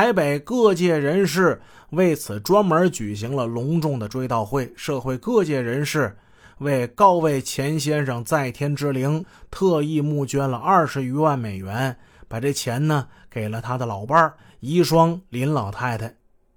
[0.00, 6.16] 台北各界人士为此专门举行了隆重的追悼会，社会各界人士
[6.60, 16.16] 为告慰钱先生在天之灵，特意募捐了二十余万美元，把这钱呢给了他的老伴儿遗孀林老太太。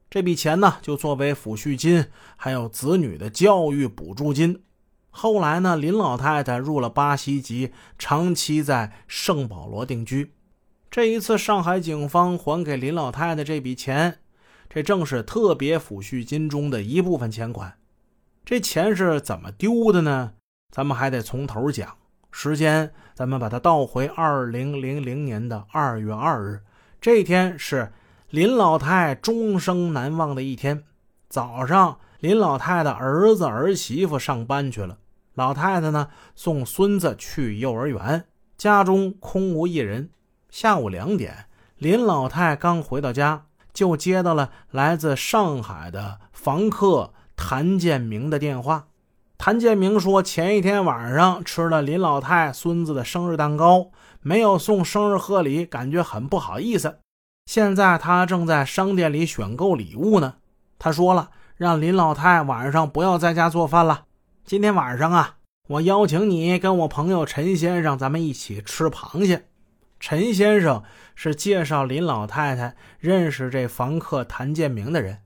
[0.10, 2.06] 这笔钱呢就作为抚恤金，
[2.38, 4.64] 还有子女的教育补助金。
[5.10, 10.32] 后来呢，林老太太入了巴西籍，长期在圣保罗定居。
[10.94, 14.20] 这一次，上海警方还给林老太太这笔钱，
[14.70, 17.80] 这正是特别抚恤金中的一部分钱款。
[18.46, 20.34] 这钱是怎么丢的呢？
[20.70, 21.98] 咱们还得从头讲。
[22.32, 26.62] 时间，咱们把它倒回二零零零年的二月二日，
[27.02, 27.92] 这天是
[28.30, 30.84] 林老太终生难忘的一天。
[31.28, 35.00] 早上，林老太太儿子儿媳妇上班去了，
[35.34, 38.26] 老太太呢送孙子去幼儿园，
[38.60, 40.12] 家中空无一人。
[40.54, 48.86] 下午两点，林老太刚回到家，就接到了来自上海的房客谭建明的电话。
[49.40, 53.90] 谭建明说，前一天晚上吃了林老太孙子的生日蛋糕，
[54.22, 57.00] 没有送生日贺礼，感觉很不好意思。
[57.48, 60.36] 现在他正在商店里选购礼物呢。
[60.78, 64.04] 他说了，让林老太晚上不要在家做饭了。
[64.46, 65.38] 今天晚上啊，
[65.70, 69.48] 我邀请你跟我朋友陈先生，咱们一起吃螃蟹。
[70.04, 70.84] 陈先生
[71.16, 75.20] 是介绍林老太太认识这房客谭建明的人，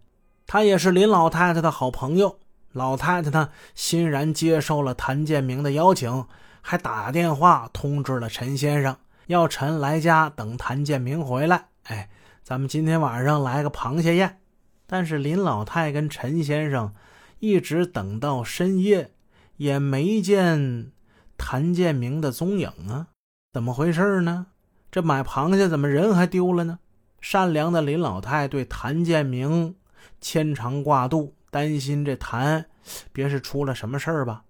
[0.45, 2.37] 他也是林老太太的好朋友。
[2.73, 6.27] 老太太呢，欣然接受了谭建明的邀请，
[6.61, 11.69] 还打电话通知了陈先生，要陈来家等谭建明回来。
[11.85, 12.07] 哎，
[12.43, 14.39] 咱们今天晚上来个螃蟹宴。
[14.85, 16.93] 但是林老太跟陈先生
[17.39, 19.09] 一直等到深夜，
[19.55, 20.91] 也没见
[21.35, 23.07] 谭建明的踪影啊，
[23.51, 24.45] 怎么回事呢？
[24.89, 26.79] 这买螃蟹怎么人还丢了呢？
[27.19, 29.75] 善良的林老太对谭建明
[30.21, 32.65] 牵肠挂肚，担心这谭
[33.11, 34.43] 别是出了什么事儿吧？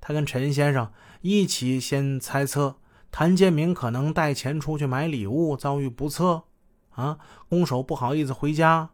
[0.00, 2.76] 他跟陈先生一起先猜测
[3.10, 6.42] 谭建明可能带钱出去买礼物，遭遇不测
[6.90, 7.18] 啊，
[7.48, 8.90] 空手不好意思回家，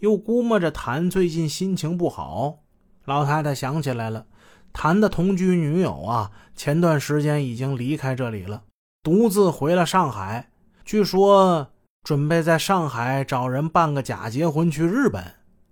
[0.00, 2.58] 又估摸着谭最近心情不好。
[3.04, 4.26] 老太太想起来了，
[4.72, 8.62] 谭的同居女友啊，前段时间已经离开这里了。
[9.02, 10.48] 独自回了上海，
[10.84, 11.72] 据说
[12.04, 15.24] 准备在上海找人办个假结婚去日本。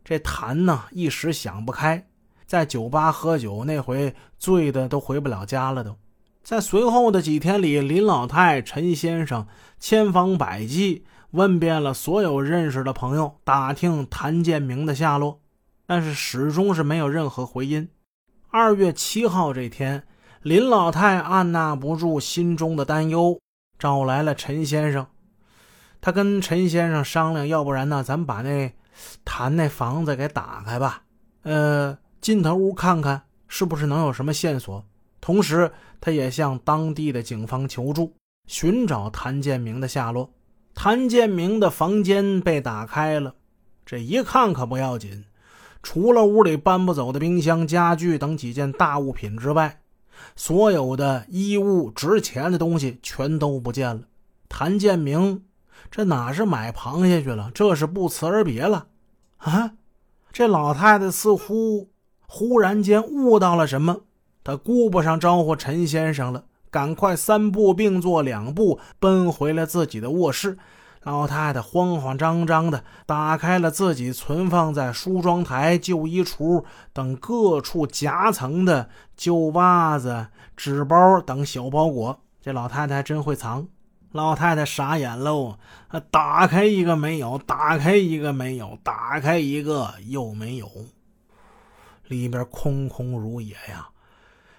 [0.03, 2.09] 这谭呢一时想不开，
[2.45, 5.85] 在酒吧喝酒，那回醉的都回不了家了。
[5.85, 5.97] 都
[6.43, 9.47] 在随后的几天里，林老太、陈先生
[9.79, 15.41] 千方百计问遍了所有认识的朋友，打听谭建明的下落，
[15.87, 17.89] 但是始终是没有任何回音。
[18.49, 20.03] 二月七号这天。
[20.43, 23.39] 林老太按捺不住心中的担忧，
[23.79, 25.07] 找来了陈先生。
[26.01, 28.73] 他跟陈先生商量，要不然呢，咱把那
[29.23, 31.03] 谭那房子给打开吧，
[31.43, 34.83] 呃，进头屋看看，是不是能有什么线索。
[35.21, 38.15] 同时，他也向当地的警方求助，
[38.47, 40.33] 寻找谭建明的下落。
[40.75, 43.35] 谭建明的房间被打开了，
[43.85, 45.23] 这一看可不要紧，
[45.83, 49.77] 除了屋里搬不走的冰箱、家具等几件大物品之外。
[50.37, 54.03] 所有的衣物、值钱的东西全都不见了。
[54.49, 55.43] 谭建明，
[55.91, 57.51] 这哪是买螃蟹去了？
[57.55, 58.87] 这是不辞而别了
[59.39, 59.73] 啊！
[60.33, 61.89] 这老太太似乎
[62.27, 64.03] 忽然间悟到了什么，
[64.45, 70.57] 她顾不上招呼陈先生了，赶快三步并作两步奔回了自己的卧室。
[71.03, 76.63] 老太太慌慌张张地打开了自己存放在梳妆台、旧衣橱
[76.93, 82.21] 等各处夹层的旧袜子、纸包等小包裹。
[82.43, 83.67] 这老太太真会藏。
[84.13, 85.57] 老太太傻眼喽，
[86.11, 90.69] 打开一个没有，打开一个没有，打开一个又没有，
[92.09, 93.89] 里边空空如也呀！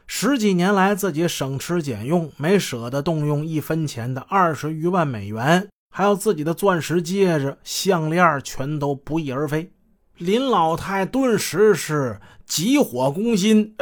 [0.08, 5.68] 十几年来，自己省吃俭用，没舍得动用一分钱的二十余万美元。
[5.94, 9.73] 还有自己的钻石戒指、项链，全都不翼而飞。
[10.17, 13.76] 林老太顿时是急火攻心，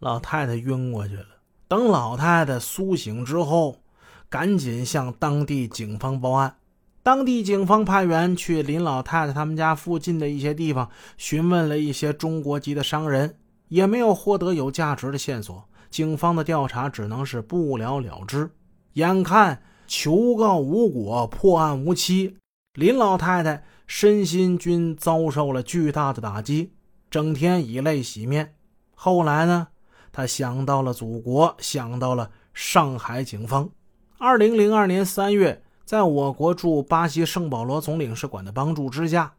[0.00, 1.26] 老太太晕过去了。
[1.68, 3.80] 等老太太苏醒之后，
[4.28, 6.56] 赶紧向当地警方报案。
[7.04, 13.38] 当地警方派员去林老太太他们家附近的一些地方询问了一些中国籍的商人，
[13.68, 15.62] 也没有获得有价值的线索。
[15.90, 18.50] 警方的调查只能是不了了之。
[18.94, 19.62] 眼看。
[19.86, 22.36] 求告无果，破案无期，
[22.74, 26.72] 林老太太身心均遭受了巨大的打击，
[27.10, 28.54] 整天以泪洗面。
[28.94, 29.68] 后来呢，
[30.12, 33.70] 她想到了祖国，想到了上海警方。
[34.18, 39.35] 二零零二年三月，在我国驻巴西圣保罗总领事馆的帮助之下，